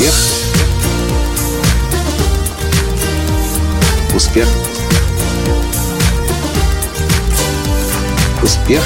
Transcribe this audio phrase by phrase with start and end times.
[0.00, 0.14] Успех.
[4.14, 4.48] Успех.
[8.42, 8.82] Успех.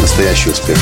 [0.00, 0.78] Настоящий успех.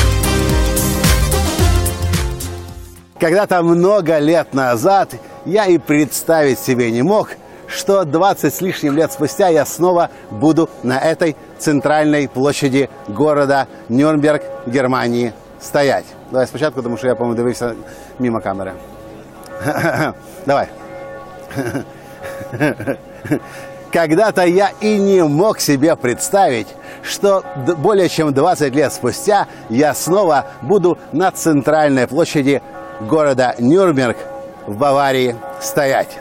[3.19, 5.09] Когда-то много лет назад
[5.43, 7.31] я и представить себе не мог,
[7.67, 14.43] что 20 с лишним лет спустя я снова буду на этой центральной площади города Нюрнберг,
[14.65, 16.05] Германии, стоять.
[16.31, 17.75] Давай спочатку, потому что я, по-моему, дивився
[18.19, 18.73] мимо камеры.
[20.45, 20.69] Давай.
[23.91, 26.67] Когда-то я и не мог себе представить,
[27.03, 27.43] что
[27.77, 32.61] более чем 20 лет спустя я снова буду на центральной площади
[33.01, 34.17] города Нюрнберг
[34.65, 36.19] в Баварии стоять.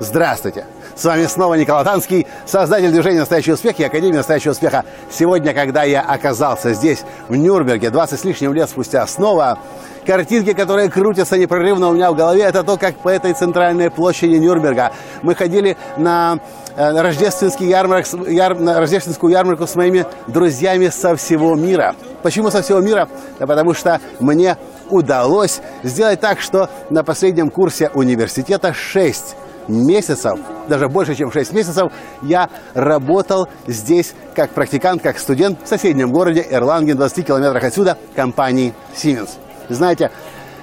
[0.00, 0.64] Здравствуйте!
[0.96, 4.84] С вами снова Николай Танский, создатель движения «Настоящий успех» и Академии «Настоящего успеха».
[5.10, 9.58] Сегодня, когда я оказался здесь, в Нюрнберге, 20 с лишним лет спустя, снова
[10.06, 14.36] картинки, которые крутятся непрерывно у меня в голове, это то, как по этой центральной площади
[14.36, 14.92] Нюрнберга
[15.22, 16.38] мы ходили на
[16.76, 21.96] э, рождественский ярмарок, с- яр- на рождественскую ярмарку с моими друзьями со всего мира.
[22.22, 23.08] Почему со всего мира?
[23.40, 24.56] Да потому что мне
[24.90, 29.36] удалось сделать так, что на последнем курсе университета 6
[29.68, 36.10] месяцев, даже больше, чем 6 месяцев, я работал здесь как практикант, как студент в соседнем
[36.10, 39.30] городе Эрланген, 20 километрах отсюда, компании Siemens.
[39.68, 40.10] Знаете,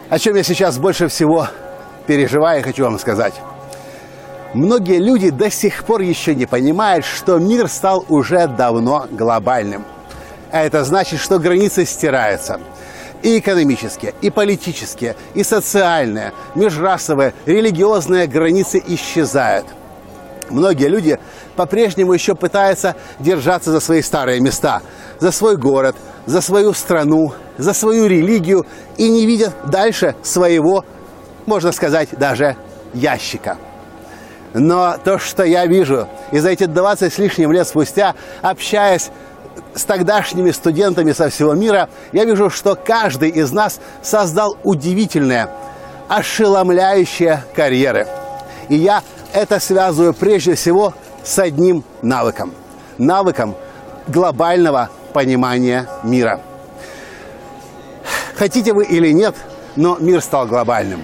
[0.09, 1.47] о чем я сейчас больше всего
[2.05, 3.33] переживаю, хочу вам сказать.
[4.53, 9.85] Многие люди до сих пор еще не понимают, что мир стал уже давно глобальным.
[10.52, 12.59] А это значит, что границы стираются.
[13.23, 19.66] И экономические, и политические, и социальные, межрасовые, религиозные границы исчезают.
[20.50, 21.19] Многие люди
[21.55, 24.81] по-прежнему еще пытаются держаться за свои старые места,
[25.19, 28.66] за свой город, за свою страну, за свою религию
[28.97, 30.84] и не видят дальше своего,
[31.45, 32.57] можно сказать, даже
[32.94, 33.57] ящика.
[34.53, 39.09] Но то, что я вижу, и за эти 20 с лишним лет спустя, общаясь
[39.73, 45.50] с тогдашними студентами со всего мира, я вижу, что каждый из нас создал удивительные,
[46.07, 48.07] ошеломляющие карьеры.
[48.69, 49.01] И я
[49.34, 52.53] это связываю прежде всего с одним навыком.
[52.97, 53.56] Навыком
[54.07, 56.41] глобального понимания мира.
[58.35, 59.35] Хотите вы или нет,
[59.75, 61.03] но мир стал глобальным.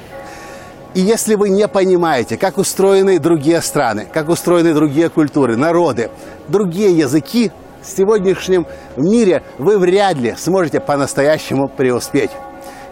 [0.94, 6.10] И если вы не понимаете, как устроены другие страны, как устроены другие культуры, народы,
[6.48, 7.52] другие языки,
[7.88, 8.68] в сегодняшнем
[8.98, 12.32] мире вы вряд ли сможете по-настоящему преуспеть.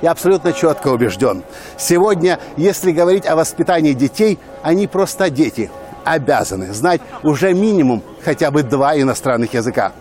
[0.02, 1.44] Я абсолютно четко убежден.
[1.78, 5.70] Сегодня, если говорить о воспитании детей, они просто дети,
[6.04, 9.92] обязаны знать уже минимум хотя бы два иностранных языка.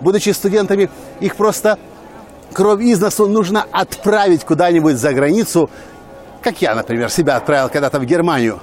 [0.00, 0.90] Будучи студентами,
[1.20, 1.78] их просто
[2.52, 5.70] кровь из носу нужно отправить куда-нибудь за границу,
[6.42, 8.60] как я, например, себя отправил когда-то в Германию.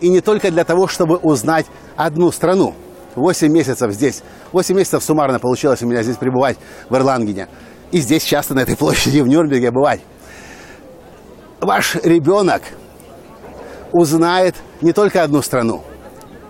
[0.00, 1.66] И не только для того, чтобы узнать
[1.96, 2.74] одну страну.
[3.14, 4.22] Восемь месяцев здесь.
[4.52, 6.56] Восемь месяцев суммарно получилось у меня здесь пребывать
[6.88, 7.48] в Эрлангене.
[7.90, 10.00] И здесь часто на этой площади в Нюрнберге бывать.
[11.60, 12.62] Ваш ребенок
[13.92, 15.82] узнает не только одну страну,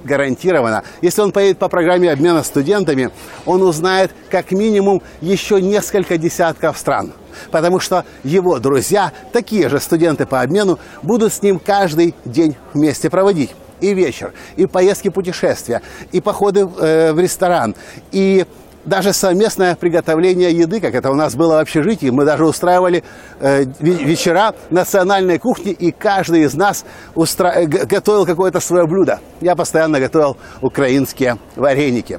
[0.05, 0.83] гарантированно.
[1.01, 3.11] Если он поедет по программе обмена студентами,
[3.47, 7.15] он узнает как минимум еще несколько десятков стран.
[7.53, 13.09] Потому что его друзья, такие же студенты по обмену, будут с ним каждый день вместе
[13.09, 13.51] проводить.
[13.81, 17.75] И вечер, и поездки путешествия, и походы э, в ресторан,
[18.11, 18.45] и
[18.85, 22.11] даже совместное приготовление еды, как это у нас было в общежитии.
[22.11, 23.05] Мы даже устраивали
[23.41, 26.85] э, ве- вечера национальной кухни, и каждый из нас
[27.15, 27.67] устра...
[27.67, 29.21] готовил какое-то свое блюдо.
[29.41, 32.19] Я постоянно готовил украинские вареники.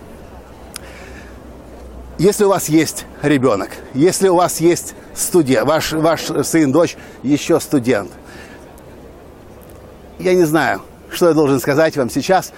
[2.20, 7.60] Если у вас есть ребенок, если у вас есть студент, ваш, ваш сын, дочь еще
[7.60, 8.12] студент,
[10.20, 10.82] я не знаю,
[11.12, 12.54] что я должен сказать вам сейчас,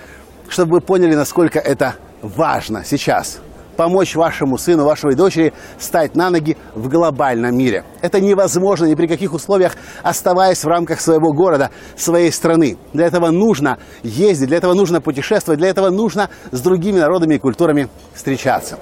[0.50, 3.40] чтобы вы поняли, насколько это важно сейчас.
[3.78, 7.86] Помочь вашему сыну, вашей дочери стать на ноги в глобальном мире.
[8.02, 12.78] Это невозможно ни при каких условиях, оставаясь в рамках своего города, своей страны.
[12.94, 17.40] Для этого нужно ездить, для этого нужно путешествовать, для этого нужно с другими народами и
[17.40, 18.78] культурами встречаться.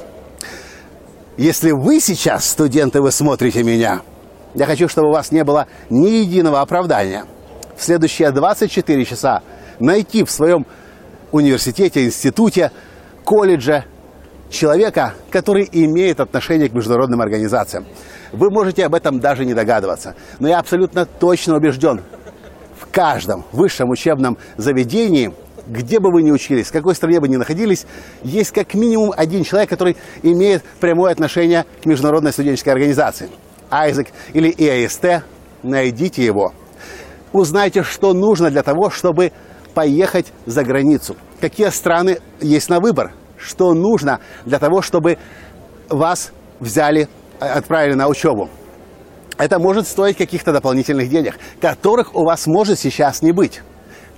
[1.38, 4.02] Если вы сейчас, студенты, вы смотрите меня,
[4.56, 7.26] я хочу, чтобы у вас не было ни единого оправдания.
[7.78, 9.42] В следующие 24 часа
[9.80, 10.66] найти в своем
[11.32, 12.72] университете, институте,
[13.24, 13.86] колледже
[14.50, 17.86] человека, который имеет отношение к международным организациям.
[18.32, 20.16] Вы можете об этом даже не догадываться.
[20.40, 22.02] Но я абсолютно точно убежден,
[22.78, 25.34] в каждом высшем учебном заведении,
[25.68, 27.86] где бы вы ни учились, в какой стране бы ни находились,
[28.24, 33.30] есть как минимум один человек, который имеет прямое отношение к международной студенческой организации.
[33.70, 35.24] Айзек или ИАСТ,
[35.62, 36.54] найдите его.
[37.32, 39.32] Узнайте, что нужно для того, чтобы
[39.74, 41.16] поехать за границу.
[41.40, 43.14] Какие страны есть на выбор.
[43.38, 45.18] Что нужно для того, чтобы
[45.90, 47.08] вас взяли,
[47.40, 48.50] отправили на учебу.
[49.38, 53.62] Это может стоить каких-то дополнительных денег, которых у вас может сейчас не быть.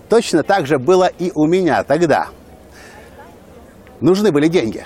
[0.09, 2.29] Точно так же было и у меня тогда.
[3.99, 4.85] Нужны были деньги.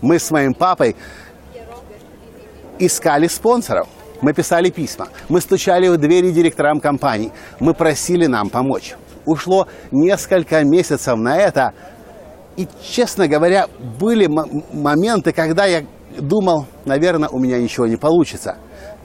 [0.00, 0.96] Мы с моим папой
[2.78, 3.88] искали спонсоров.
[4.22, 8.94] Мы писали письма, мы стучали в двери директорам компаний, мы просили нам помочь.
[9.26, 11.72] Ушло несколько месяцев на это,
[12.56, 13.66] и, честно говоря,
[14.00, 14.26] были
[14.72, 15.82] моменты, когда я
[16.18, 18.56] думал, наверное, у меня ничего не получится.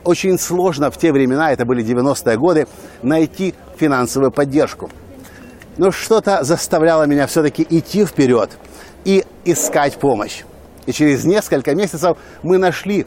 [0.03, 2.67] Очень сложно в те времена, это были 90-е годы,
[3.03, 4.89] найти финансовую поддержку.
[5.77, 8.51] Но что-то заставляло меня все-таки идти вперед
[9.03, 10.43] и искать помощь.
[10.85, 13.05] И через несколько месяцев мы нашли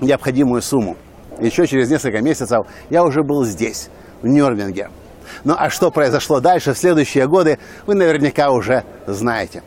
[0.00, 0.96] необходимую сумму.
[1.40, 3.88] Еще через несколько месяцев я уже был здесь,
[4.22, 4.88] в Нюрнберге.
[5.44, 9.62] Ну а что произошло дальше в следующие годы, вы наверняка уже знаете.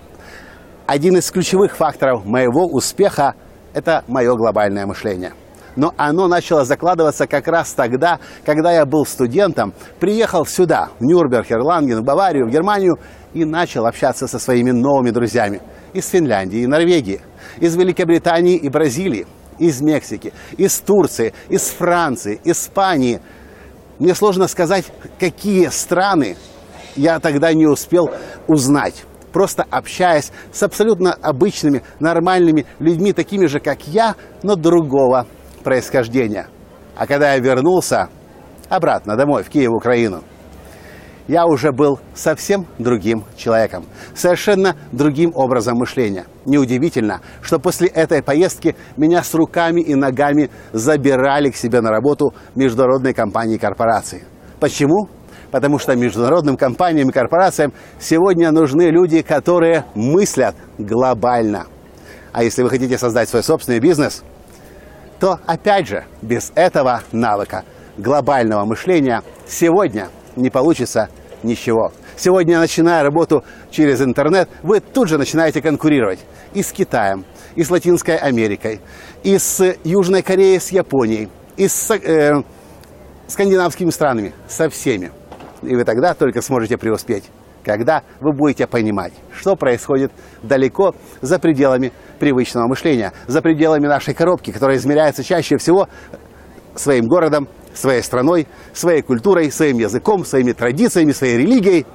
[0.88, 3.36] Один из ключевых факторов моего успеха–
[3.74, 5.34] это мое глобальное мышление.
[5.76, 11.52] Но оно начало закладываться как раз тогда, когда я был студентом, приехал сюда, в Нюрнберг,
[11.52, 12.98] Ирланген, в Баварию, в Германию,
[13.34, 15.62] и начал общаться со своими новыми друзьями
[15.94, 17.22] из Финляндии и Норвегии,
[17.60, 19.28] из Великобритании и Бразилии,
[19.60, 23.22] из Мексики, из Турции, из Франции, Испании.
[24.00, 24.86] Мне сложно сказать,
[25.20, 26.38] какие страны
[26.96, 28.10] я тогда не успел
[28.48, 29.04] узнать.
[29.34, 35.28] Просто общаясь с абсолютно обычными, нормальными людьми, такими же, как я, но другого
[35.64, 36.48] происхождения.
[36.96, 38.10] А когда я вернулся
[38.70, 40.24] обратно домой, в Киев, Украину,
[41.30, 43.86] я уже был совсем другим человеком,
[44.16, 46.26] совершенно другим образом мышления.
[46.46, 52.34] Неудивительно, что после этой поездки меня с руками и ногами забирали к себе на работу
[52.56, 54.24] международные компании корпорации.
[54.60, 55.08] Почему?
[55.52, 61.68] Потому что международным компаниям и корпорациям сегодня нужны люди, которые мыслят глобально.
[62.32, 64.24] А если вы хотите создать свой собственный бизнес,
[65.20, 67.66] то опять же без этого навыка
[67.98, 71.10] глобального мышления сегодня не получится
[71.44, 71.92] ничего.
[72.16, 76.20] Сегодня, начиная работу через интернет, вы тут же начинаете конкурировать
[76.54, 77.26] и с Китаем,
[77.56, 78.82] и с Латинской Америкой,
[79.24, 82.42] и с Южной Кореей, с Японией, и с э,
[83.28, 85.12] скандинавскими странами, со всеми.
[85.62, 87.26] И вы тогда только сможете преуспеть,
[87.64, 94.52] когда вы будете понимать, что происходит далеко за пределами привычного мышления, за пределами нашей коробки,
[94.52, 95.88] которая измеряется чаще всего
[96.76, 101.86] своим городом, своей страной, своей культурой, своим языком, своими традициями, своей религией.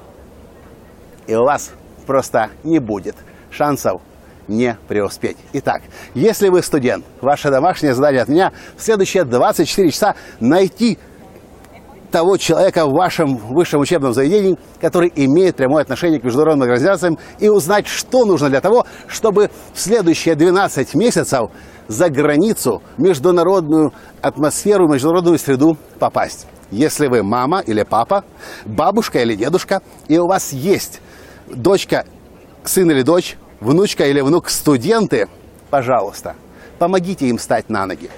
[1.27, 1.71] И у вас
[2.05, 3.15] просто не будет
[3.51, 4.01] шансов
[4.47, 5.37] не преуспеть.
[5.53, 5.81] Итак,
[6.13, 10.99] если вы студент, ваше домашнее задание от меня в следующие 24 часа найти
[12.15, 17.49] того человека в вашем высшем учебном заведении, который имеет прямое отношение к международным организациям, и
[17.49, 21.49] узнать, что нужно для того, чтобы в следующие 12 месяцев
[21.89, 23.91] за границу, международную
[24.21, 26.47] атмосферу, международную среду попасть.
[26.71, 28.23] Если вы мама или папа,
[28.63, 31.01] бабушка или дедушка, и у вас есть
[31.53, 32.05] дочка,
[32.63, 35.27] сын или дочь, внучка или внук студенты,
[35.69, 36.35] пожалуйста,
[36.79, 38.09] помогите им стать на ноги.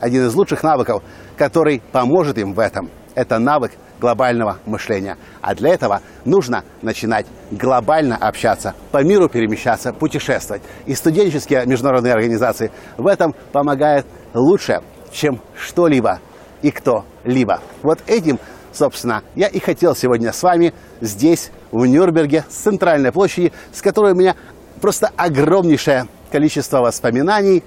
[0.00, 1.02] Один из лучших навыков,
[1.36, 5.16] который поможет им в этом, это навык глобального мышления.
[5.40, 10.62] А для этого нужно начинать глобально общаться, по миру перемещаться, путешествовать.
[10.86, 14.80] И студенческие международные организации в этом помогают лучше,
[15.12, 16.20] чем что-либо
[16.62, 17.60] и кто-либо.
[17.82, 18.38] Вот этим,
[18.72, 24.12] собственно, я и хотел сегодня с вами здесь, в Нюрнберге, с центральной площади, с которой
[24.12, 24.34] у меня
[24.80, 27.62] просто огромнейшее количество воспоминаний,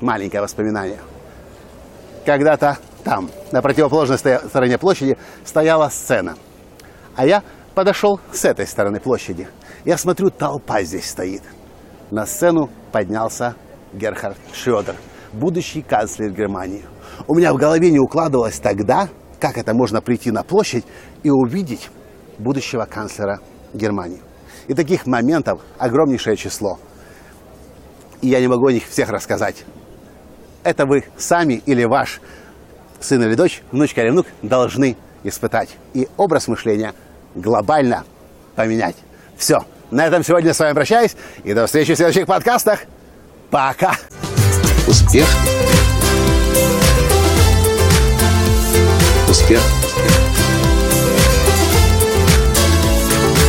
[0.00, 0.98] маленькое воспоминание.
[2.24, 6.36] Когда-то там, на противоположной стороне площади, стояла сцена.
[7.16, 7.42] А я
[7.74, 9.48] подошел с этой стороны площади.
[9.84, 11.42] Я смотрю, толпа здесь стоит.
[12.10, 13.54] На сцену поднялся
[13.92, 14.96] Герхард Шредер,
[15.32, 16.84] будущий канцлер Германии.
[17.26, 20.84] У меня в голове не укладывалось тогда, как это можно прийти на площадь
[21.22, 21.90] и увидеть
[22.38, 23.40] будущего канцлера
[23.72, 24.20] Германии.
[24.66, 26.78] И таких моментов огромнейшее число.
[28.20, 29.64] И я не могу о них всех рассказать.
[30.62, 32.20] Это вы сами или ваш
[33.00, 35.70] сын или дочь, внучка или внук должны испытать.
[35.94, 36.94] И образ мышления
[37.34, 38.04] глобально
[38.56, 38.96] поменять.
[39.36, 39.64] Все.
[39.90, 41.16] На этом сегодня с вами прощаюсь.
[41.42, 42.80] И до встречи в следующих подкастах.
[43.50, 43.96] Пока.
[44.86, 45.26] Успех.
[49.28, 49.60] Успех.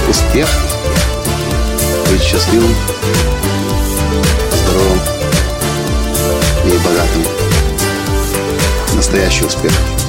[0.09, 0.47] Успех.
[2.09, 2.75] Быть счастливым,
[4.51, 4.99] здоровым
[6.65, 7.40] и богатым.
[9.01, 10.00] Настоящий успех.